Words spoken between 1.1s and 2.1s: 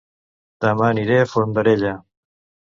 a Fondarella